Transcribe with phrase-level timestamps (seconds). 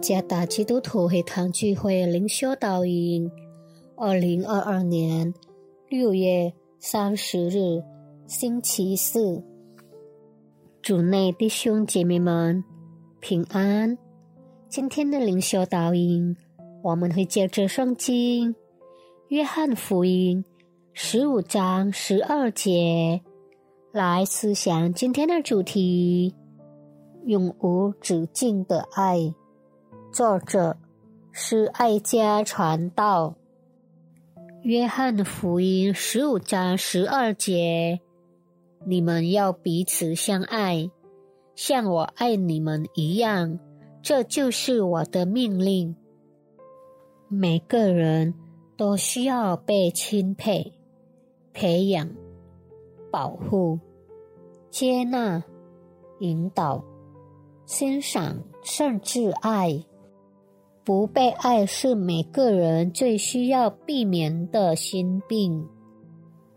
[0.00, 3.28] 加大基督徒会堂聚会灵修导引，
[3.96, 5.34] 二零二二年
[5.88, 7.82] 六月三十日，
[8.26, 9.42] 星期四。
[10.80, 12.62] 主内弟兄姐妹们
[13.20, 13.98] 平安。
[14.68, 16.36] 今天的灵修导引，
[16.82, 18.54] 我们会借着圣经
[19.28, 20.44] 《约翰福音》
[20.92, 23.20] 十五章十二节
[23.92, 26.34] 来思想今天的主题。
[27.26, 29.34] 永无止境的爱，
[30.18, 30.76] 作者
[31.30, 33.36] 是爱家传道。
[34.62, 38.00] 约翰福音十五章十二节：
[38.84, 40.90] 你们要彼此相爱，
[41.54, 43.60] 像我爱你们一样，
[44.02, 45.94] 这就是我的命令。
[47.28, 48.34] 每个人
[48.76, 50.72] 都需要被钦佩、
[51.52, 52.10] 培养、
[53.12, 53.78] 保护、
[54.68, 55.44] 接纳、
[56.18, 56.82] 引导。
[57.66, 59.84] 欣赏甚至爱，
[60.88, 65.68] 不被爱是每个人最需要避免的心病。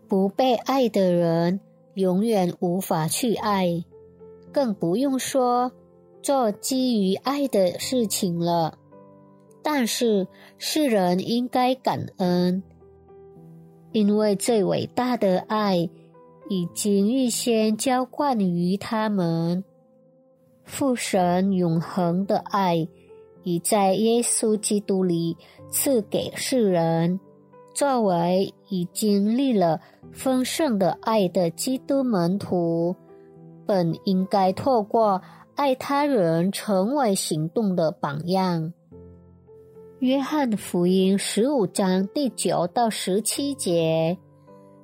[0.08, 1.60] 不被爱的人
[1.92, 3.84] 永远无法去爱，
[4.50, 5.70] 更不用说
[6.22, 8.78] 做基于爱的事情了。
[9.62, 12.62] 但是世人应该感恩，
[13.92, 15.90] 因为最伟大的爱
[16.48, 19.62] 已经预先浇灌于他们。
[20.64, 22.88] 父神永恒的爱，
[23.42, 25.36] 已在耶稣基督里
[25.70, 27.20] 赐给世人。
[27.74, 29.80] 作为已经历了
[30.12, 32.94] 丰盛的爱的基督门徒，
[33.64, 35.22] 本应该透过
[35.54, 38.74] 爱他人成为行动的榜样。
[40.00, 44.18] 约翰福音十五章第九到十七节，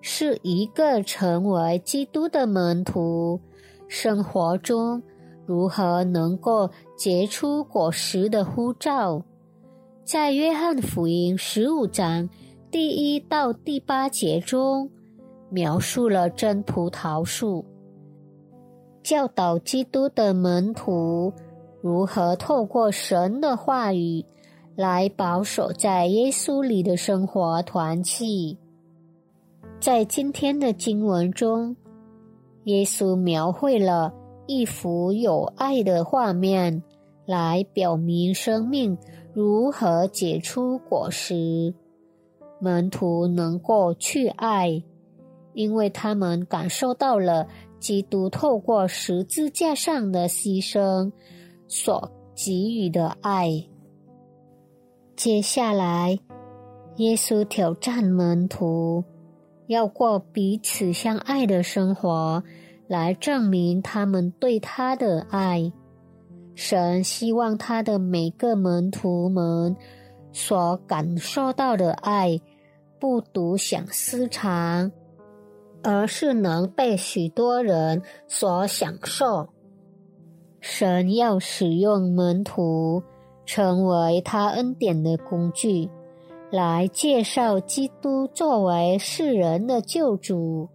[0.01, 3.41] 是一个成为基督的门徒
[3.87, 5.03] 生活中。
[5.49, 9.23] 如何能够结出果实的呼召，
[10.05, 12.29] 在约翰福音十五章
[12.71, 14.91] 第一到第八节中，
[15.49, 17.65] 描述了真葡萄树，
[19.03, 21.33] 教导基督的门徒
[21.81, 24.23] 如何透过神的话语
[24.77, 28.59] 来保守在耶稣里的生活团契。
[29.81, 31.75] 在今天的经文中，
[32.65, 34.13] 耶稣描绘了。
[34.49, 36.83] 一幅有爱的画面，
[37.27, 38.97] 来表明生命
[39.35, 41.75] 如何结出果实。
[42.59, 44.83] 门徒能够去爱，
[45.53, 47.47] 因为他们感受到了
[47.79, 51.13] 基督透过十字架上的牺牲
[51.67, 53.67] 所给予的爱。
[55.15, 56.19] 接下来，
[56.97, 59.05] 耶稣挑战门徒，
[59.67, 62.43] 要过彼此相爱的生活。
[62.89, 65.71] 来证明他们对他的爱。
[66.55, 69.77] 神希望他的每个门徒们
[70.33, 72.41] 所感受到的爱，
[72.99, 74.91] 不独享私藏，
[75.85, 79.51] 而是能被许多人所享受。
[80.61, 83.03] 神要使用门徒，
[83.47, 85.89] 成为他恩典的工具，
[86.51, 90.69] 来介绍基督作为世人的救主。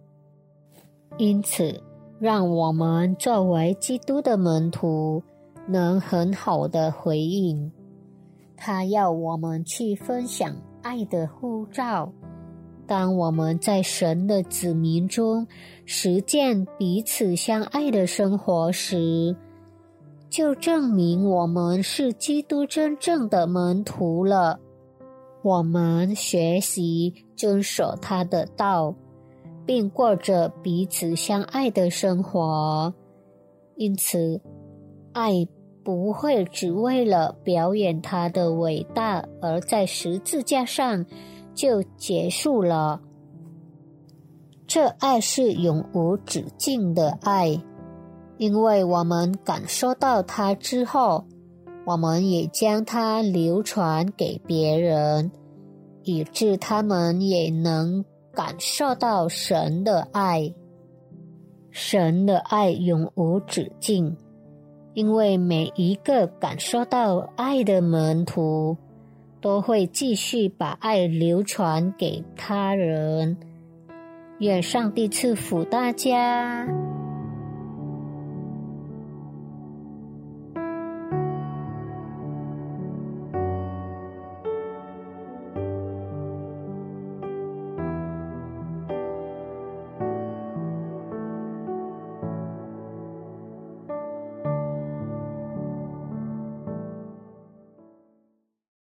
[1.18, 1.82] 因此。
[2.24, 5.22] 让我们作为基督的门徒，
[5.68, 7.70] 能很好的回应
[8.56, 12.10] 他要我们去分享爱的护照。
[12.86, 15.46] 当我们在神的子民中
[15.84, 19.36] 实践彼此相爱的生活时，
[20.30, 24.58] 就证明我们是基督真正的门徒了。
[25.42, 28.94] 我们学习遵守他的道。
[29.66, 32.92] 并过着彼此相爱的生活，
[33.76, 34.40] 因此，
[35.12, 35.46] 爱
[35.82, 41.04] 不会只为了表演它的伟大而在十字架上
[41.54, 43.00] 就结束了。
[44.66, 47.62] 这爱是永无止境的爱，
[48.38, 51.24] 因为我们感受到它之后，
[51.86, 55.30] 我们也将它流传给别人，
[56.02, 58.04] 以致他们也能。
[58.34, 60.52] 感受到神的爱，
[61.70, 64.16] 神的爱永无止境，
[64.92, 68.76] 因为每一个感受到爱的门徒，
[69.40, 73.36] 都会继续把爱流传给他人。
[74.38, 76.93] 愿上帝赐福大家。